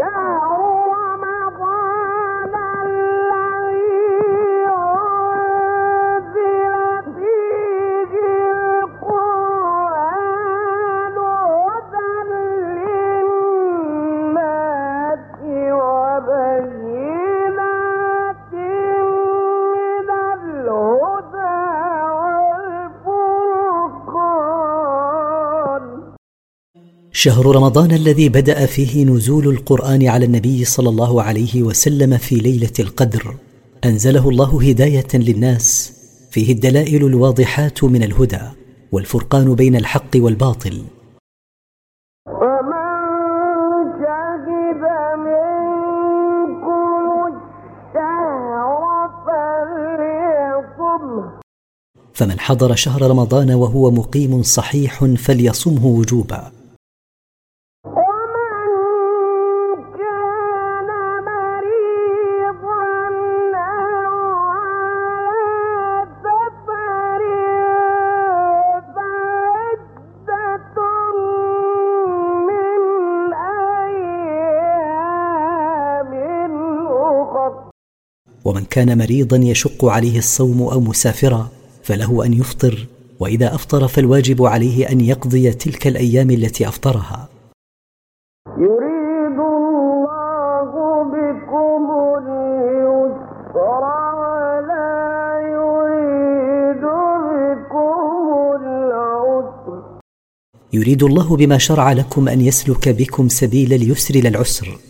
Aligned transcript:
down. 0.00 0.49
شهر 27.22 27.56
رمضان 27.56 27.90
الذي 27.90 28.28
بدأ 28.28 28.66
فيه 28.66 29.04
نزول 29.04 29.48
القرآن 29.48 30.08
على 30.08 30.24
النبي 30.24 30.64
صلى 30.64 30.88
الله 30.88 31.22
عليه 31.22 31.62
وسلم 31.62 32.16
في 32.16 32.34
ليلة 32.34 32.72
القدر. 32.80 33.34
أنزله 33.84 34.28
الله 34.28 34.68
هداية 34.68 35.06
للناس. 35.14 35.92
فيه 36.30 36.52
الدلائل 36.52 37.04
الواضحات 37.04 37.84
من 37.84 38.02
الهدى 38.02 38.40
والفرقان 38.92 39.54
بين 39.54 39.76
الحق 39.76 40.10
والباطل. 40.16 40.82
فمن 52.14 52.40
حضر 52.40 52.74
شهر 52.74 53.10
رمضان 53.10 53.50
وهو 53.50 53.90
مقيم 53.90 54.42
صحيح 54.42 55.04
فليصمه 55.04 55.86
وجوبا. 55.86 56.59
كان 78.70 78.98
مريضا 78.98 79.36
يشق 79.36 79.84
عليه 79.84 80.18
الصوم 80.18 80.62
أو 80.62 80.80
مسافرا 80.80 81.48
فله 81.82 82.26
أن 82.26 82.32
يفطر 82.32 82.86
وإذا 83.20 83.54
أفطر 83.54 83.88
فالواجب 83.88 84.42
عليه 84.42 84.90
أن 84.90 85.00
يقضي 85.00 85.50
تلك 85.50 85.86
الأيام 85.86 86.30
التي 86.30 86.68
أفطرها. 86.68 87.28
يريد 88.58 89.38
الله 89.38 90.70
بكم 91.14 91.84
اليسر 92.18 93.50
ولا 93.54 94.90
يريد 95.56 96.84
بكم 97.26 97.96
العسر. 98.62 100.00
يريد 100.72 101.02
الله 101.02 101.36
بما 101.36 101.58
شرع 101.58 101.92
لكم 101.92 102.28
أن 102.28 102.40
يسلك 102.40 102.88
بكم 102.88 103.28
سبيل 103.28 103.72
اليسر 103.72 104.14
للعسر 104.14 104.89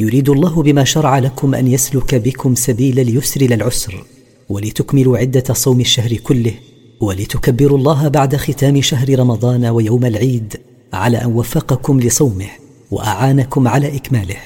يريد 0.00 0.28
الله 0.28 0.62
بما 0.62 0.84
شرع 0.84 1.18
لكم 1.18 1.54
أن 1.54 1.66
يسلك 1.66 2.14
بكم 2.14 2.54
سبيل 2.54 3.00
اليسر 3.00 3.42
للعسر 3.42 4.04
ولتكملوا 4.48 5.18
عدة 5.18 5.54
صوم 5.54 5.80
الشهر 5.80 6.14
كله 6.14 6.54
ولتكبروا 7.00 7.78
الله 7.78 8.08
بعد 8.08 8.36
ختام 8.36 8.80
شهر 8.80 9.18
رمضان 9.18 9.64
ويوم 9.66 10.04
العيد 10.04 10.56
على 10.92 11.24
أن 11.24 11.36
وفقكم 11.36 12.00
لصومه 12.00 12.48
وأعانكم 12.90 13.68
على 13.68 13.96
إكماله. 13.96 14.36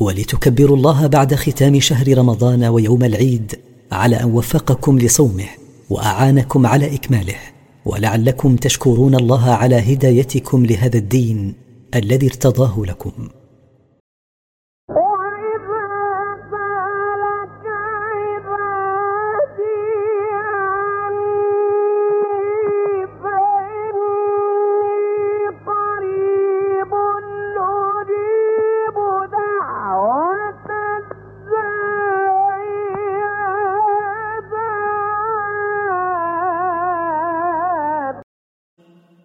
ولتكبروا 0.00 0.76
الله 0.76 1.06
بعد 1.06 1.34
ختام 1.34 1.80
شهر 1.80 2.18
رمضان 2.18 2.64
ويوم 2.64 3.04
العيد 3.04 3.54
على 3.92 4.20
أن 4.20 4.30
وفقكم 4.34 4.98
لصومه 4.98 5.48
وأعانكم 5.90 6.66
على 6.66 6.94
إكماله. 6.94 7.34
ولعلكم 7.84 8.56
تشكرون 8.56 9.14
الله 9.14 9.50
على 9.50 9.94
هدايتكم 9.94 10.66
لهذا 10.66 10.98
الدين 10.98 11.54
الذي 11.94 12.26
ارتضاه 12.26 12.82
لكم. 12.86 13.12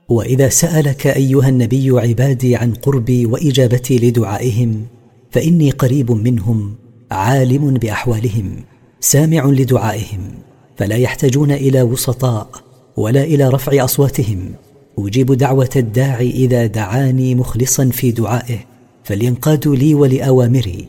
وإذا 0.10 0.50
سألك 0.50 1.08
أيها 1.08 1.50
النبي 1.50 1.90
عبادي 1.90 2.56
عن 2.56 2.74
قربي 2.74 3.26
وإجابتي 3.26 3.98
لدعائهم 3.98 4.86
فإني 5.32 5.72
قريب 5.72 6.12
منهم 6.12 6.76
عالم 7.12 7.74
بأحوالهم 7.74 8.64
سامع 9.00 9.46
لدعائهم 9.46 10.32
فلا 10.78 10.96
يحتاجون 10.96 11.52
إلى 11.52 11.82
وسطاء 11.82 12.50
ولا 12.98 13.24
إلى 13.24 13.50
رفع 13.50 13.84
أصواتهم. 13.84 14.52
أجيب 15.00 15.32
دعوة 15.32 15.70
الداعي 15.76 16.30
إذا 16.30 16.66
دعاني 16.66 17.36
مخلصا 17.36 17.90
في 17.90 18.12
دعائه 18.12 18.58
فلينقادوا 19.04 19.76
لي 19.76 19.94
ولأوامري. 19.94 20.88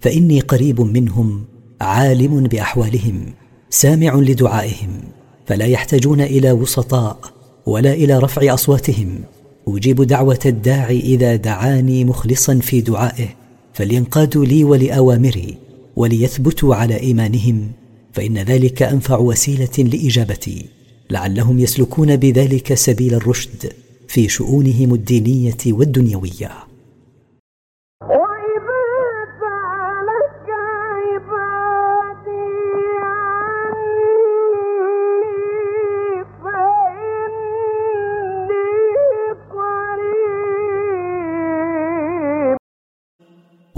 فإني 0.00 0.40
قريب 0.40 0.80
منهم 0.80 1.44
عالم 1.80 2.42
بأحوالهم 2.42 3.24
سامع 3.70 4.14
لدعائهم 4.14 5.00
فلا 5.46 5.66
يحتاجون 5.66 6.20
إلى 6.20 6.52
وسطاء 6.52 7.18
ولا 7.66 7.92
إلى 7.92 8.18
رفع 8.18 8.54
أصواتهم. 8.54 9.20
أجيب 9.68 10.02
دعوة 10.02 10.38
الداعي 10.46 11.00
إذا 11.00 11.36
دعاني 11.36 12.04
مخلصا 12.04 12.54
في 12.58 12.80
دعائه 12.80 13.28
فلينقادوا 13.72 14.44
لي 14.44 14.64
ولأوامري 14.64 15.56
وليثبتوا 15.96 16.74
على 16.74 17.00
إيمانهم 17.00 17.70
فإن 18.12 18.38
ذلك 18.38 18.82
أنفع 18.82 19.18
وسيلة 19.18 19.78
لإجابتي. 19.78 20.64
لعلهم 21.10 21.58
يسلكون 21.58 22.16
بذلك 22.16 22.74
سبيل 22.74 23.14
الرشد 23.14 23.72
في 24.08 24.28
شؤونهم 24.28 24.94
الدينية 24.94 25.56
والدنيوية. 25.66 26.67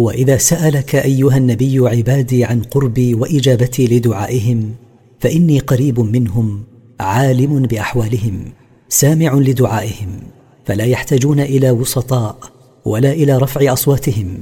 وإذا 0.01 0.37
سألك 0.37 0.95
أيها 0.95 1.37
النبي 1.37 1.79
عبادي 1.79 2.45
عن 2.45 2.63
قربي 2.63 3.15
وإجابتي 3.15 3.87
لدعائهم 3.87 4.75
فإني 5.21 5.59
قريب 5.59 6.01
منهم 6.01 6.63
عالم 7.01 7.63
بأحوالهم 7.63 8.53
سامع 8.89 9.35
لدعائهم 9.35 10.21
فلا 10.65 10.85
يحتاجون 10.85 11.41
إلى 11.41 11.71
وسطاء 11.71 12.37
ولا 12.85 13.13
إلى 13.13 13.39
رفع 13.39 13.73
أصواتهم. 13.73 14.39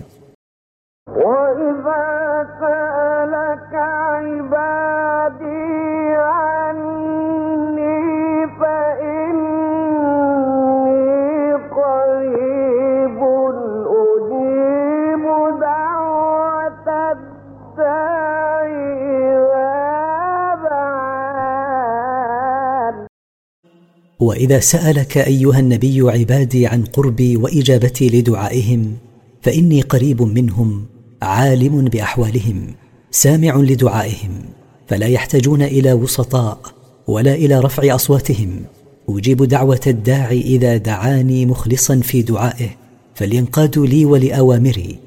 وإذا 24.21 24.61
سألك 24.61 25.19
أيها 25.19 25.59
النبي 25.59 26.01
عبادي 26.01 26.67
عن 26.67 26.85
قربي 26.85 27.37
وإجابتي 27.37 28.09
لدعائهم 28.09 28.97
فإني 29.43 29.81
قريب 29.81 30.23
منهم 30.23 30.85
عالم 31.23 31.85
بأحوالهم 31.85 32.75
سامع 33.11 33.57
لدعائهم 33.57 34.41
فلا 34.87 35.07
يحتاجون 35.07 35.63
إلى 35.63 35.93
وسطاء 35.93 36.59
ولا 37.07 37.35
إلى 37.35 37.61
رفع 37.61 37.95
أصواتهم. 37.95 38.63
أجيب 39.09 39.43
دعوة 39.43 39.81
الداعي 39.87 40.41
إذا 40.41 40.77
دعاني 40.77 41.47
مخلصا 41.47 42.01
في 42.01 42.23
دعائه 42.23 42.69
فلينقادوا 43.15 43.87
لي 43.87 44.05
ولأوامري. 44.05 44.99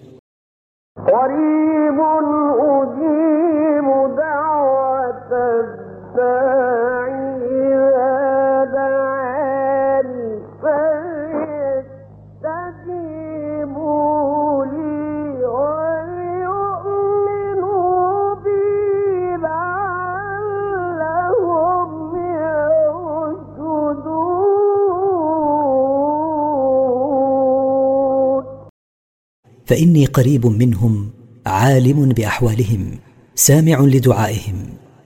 فإني 29.71 30.05
قريب 30.05 30.45
منهم 30.45 31.09
عالم 31.45 32.09
بأحوالهم 32.09 32.99
سامع 33.35 33.81
لدعائهم 33.81 34.55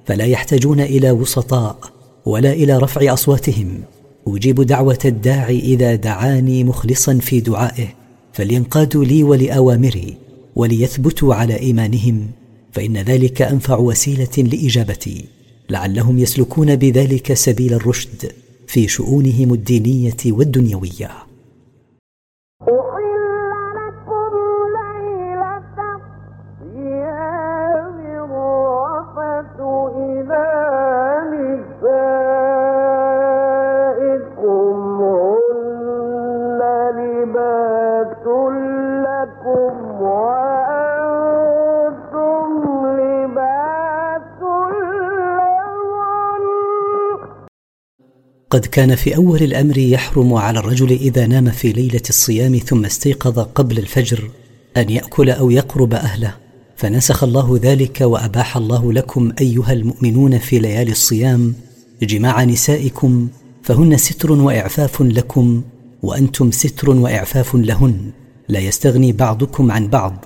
فلا 0.06 0.26
يحتاجون 0.26 0.80
إلى 0.80 1.12
وسطاء 1.12 1.80
ولا 2.26 2.54
إلى 2.54 2.78
رفع 2.78 3.14
أصواتهم. 3.14 3.82
أجيب 4.28 4.62
دعوة 4.62 5.00
الداعي 5.06 5.60
إذا 5.60 5.96
دعاني 5.96 6.64
مخلصا 6.64 7.18
في 7.18 7.40
دعائه 7.40 7.88
فلينقادوا 8.34 9.06
لي 9.06 9.24
ولأوامري 9.24 10.18
وليثبتوا 10.56 11.36
على 11.36 11.60
إيمانهم 11.60 12.28
فإن 12.72 12.98
ذلك 12.98 13.42
أنفع 13.42 13.78
وسيلة 13.78 14.38
لإجابتي. 14.38 15.26
لعلهم 15.70 16.20
يسلكون 16.20 16.76
بذلك 16.76 17.34
سبيل 17.34 17.74
الرشد 17.74 18.32
في 18.68 18.88
شؤونهم 18.88 19.54
الدينية 19.54 20.18
والدنيوية. 20.26 21.25
قد 48.56 48.66
كان 48.66 48.96
في 48.96 49.16
أول 49.16 49.44
الأمر 49.44 49.78
يحرم 49.78 50.34
على 50.34 50.60
الرجل 50.60 50.92
إذا 50.92 51.28
نام 51.28 51.52
في 51.52 51.72
ليلة 51.72 52.02
الصيام 52.10 52.58
ثم 52.58 52.86
استيقظ 52.86 53.40
قبل 53.40 53.78
الفجر 53.78 54.30
أن 54.78 54.90
يأكل 54.90 55.30
أو 55.30 55.50
يقرب 55.50 55.94
أهله. 55.94 56.36
فنسخ 56.76 57.24
الله 57.24 57.60
ذلك 57.62 58.02
وأباح 58.02 58.58
الله 58.58 58.94
لكم 58.94 59.32
أيها 59.42 59.74
المؤمنون 59.74 60.38
في 60.38 60.60
ليالي 60.60 60.92
الصيام 60.92 61.54
جماع 62.02 62.44
نسائكم 62.44 63.28
فهن 63.64 63.98
ستر 63.98 64.32
وإعفاف 64.32 65.02
لكم 65.02 65.62
وأنتم 66.04 66.52
ستر 66.52 66.90
وإعفاف 66.90 67.56
لهن. 67.56 68.12
لا 68.50 68.60
يستغني 68.60 69.12
بعضكم 69.12 69.72
عن 69.72 69.88
بعض. 69.88 70.26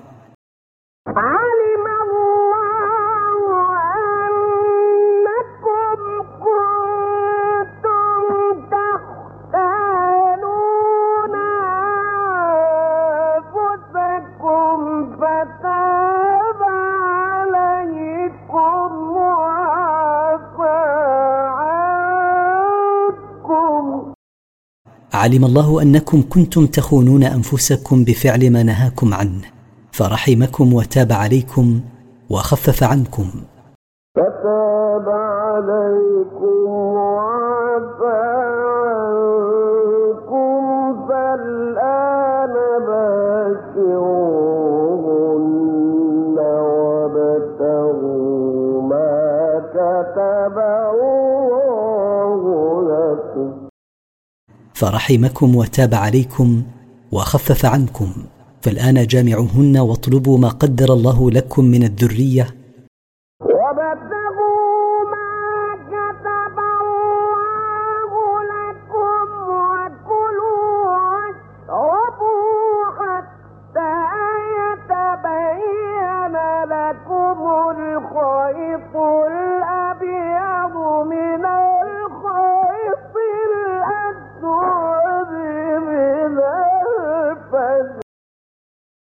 علم 25.19 25.45
الله 25.45 25.81
أنكم 25.81 26.24
كنتم 26.30 26.66
تخونون 26.66 27.24
أنفسكم 27.24 28.04
بفعل 28.04 28.51
ما 28.51 28.63
نهاكم 28.63 29.13
عنه 29.13 29.42
فرحمكم 29.92 30.74
وتاب 30.74 31.12
عليكم 31.12 31.80
وخفف 32.30 32.83
عنكم. 32.83 33.30
فتاب 34.16 35.10
عليكم 35.10 36.69
وعفى 36.95 38.21
عنكم 39.80 40.62
فالآن 41.10 42.54
باشروهن 45.00 46.38
وابتغوا 47.60 48.21
ما 48.81 49.62
كتب 49.73 50.58
فرحمكم 54.80 55.56
وتاب 55.56 55.94
عليكم 55.94 56.64
وخفف 57.12 57.66
عنكم. 57.66 58.14
فالآن 58.62 59.07
جامعوهن 59.07 59.78
واطلبوا 59.78 60.38
ما 60.38 60.48
قدر 60.50 60.94
الله 60.94 61.31
لكم 61.31 61.66
من 61.66 61.83
الذرية 61.83 62.56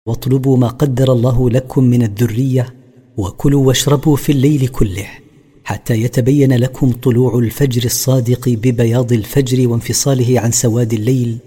واطلبوا 0.10 0.58
ما 0.58 0.68
قدر 0.68 1.12
الله 1.12 1.50
لكم 1.50 1.84
من 1.84 2.04
الذرية 2.04 2.74
وكلوا 3.18 3.68
واشربوا 3.68 4.16
في 4.16 4.32
الليل 4.32 4.68
كله 4.68 5.08
حتى 5.63 5.94
يتبين 5.94 6.54
لكم 6.54 6.92
طلوع 6.92 7.39
الفجر 7.39 7.86
الصادق 7.86 8.50
ببياض 8.50 9.13
الفجر 9.13 9.68
وانفصاله 9.68 10.39
عن 10.39 10.51
سواد 10.51 10.94
الليل 10.94 11.38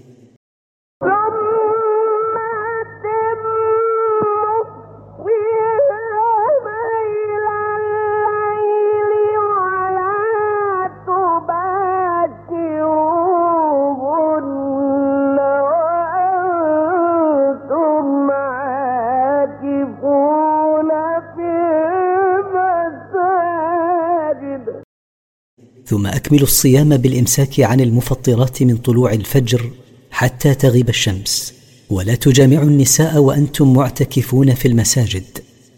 ثم 25.93 26.07
اكملوا 26.07 26.43
الصيام 26.43 26.97
بالإمساك 26.97 27.59
عن 27.59 27.81
المفطرات 27.81 28.63
من 28.63 28.77
طلوع 28.77 29.13
الفجر 29.13 29.71
حتى 30.11 30.55
تغيب 30.55 30.89
الشمس. 30.89 31.53
ولا 31.89 32.15
تجامعوا 32.15 32.63
النساء 32.63 33.17
وأنتم 33.17 33.73
معتكفون 33.73 34.53
في 34.53 34.67
المساجد 34.67 35.23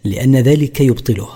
لأن 0.03 0.35
ذلك 0.35 0.81
يبطله. 0.81 1.27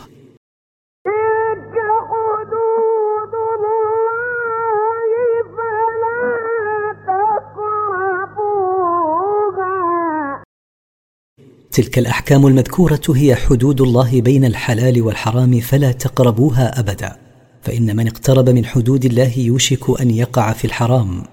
تلك 11.71 11.99
الأحكام 11.99 12.47
المذكورة 12.47 13.01
هي 13.15 13.35
حدود 13.35 13.81
الله 13.81 14.21
بين 14.21 14.45
الحلال 14.45 15.01
والحرام 15.01 15.59
فلا 15.59 15.91
تقربوها 15.91 16.79
أبدا. 16.79 17.28
فإن 17.61 17.95
من 17.95 18.07
اقترب 18.07 18.49
من 18.49 18.65
حدود 18.65 19.05
الله 19.05 19.39
يوشك 19.39 20.01
أن 20.01 20.11
يقع 20.11 20.53
في 20.53 20.65
الحرام. 20.65 21.23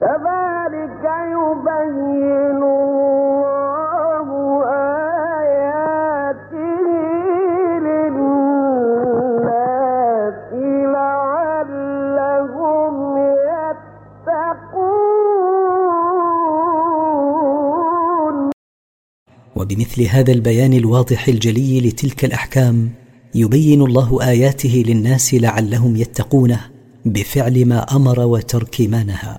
كذلك 0.00 1.04
يبين 1.34 2.62
الله 2.62 4.28
آياته 5.42 6.80
للناس 7.86 10.38
لعلهم 10.94 12.94
يتقون. 13.18 14.72
وبمثل 19.56 20.02
هذا 20.02 20.32
البيان 20.32 20.72
الواضح 20.72 21.28
الجلي 21.28 21.80
لتلك 21.80 22.24
الأحكام 22.24 22.90
يبين 23.34 23.82
الله 23.82 24.28
آياته 24.28 24.82
للناس 24.86 25.34
لعلهم 25.34 25.96
يتقونه 25.96 26.60
بفعل 27.04 27.66
ما 27.66 27.96
أمر 27.96 28.20
وترك 28.20 28.80
ما 28.80 29.02
نهى. 29.02 29.38